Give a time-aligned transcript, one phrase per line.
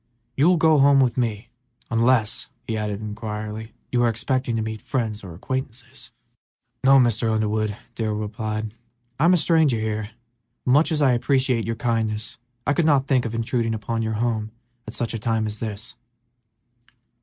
[0.35, 1.49] You will go home with me,
[1.91, 6.09] unless," he added, inquiringly, "you are expecting to meet friends or acquaintances?"
[6.83, 7.31] "No, Mr.
[7.31, 8.73] Underwood," Darrell replied,
[9.19, 10.09] "I am a stranger here,
[10.65, 14.13] but, much as I appreciate your kindness, I could not think of intruding upon your
[14.13, 14.49] home
[14.87, 15.95] at such a time as this."